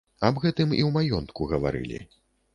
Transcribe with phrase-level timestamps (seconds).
[0.29, 2.03] Аб гэтым і ў маёнтку гаварылі.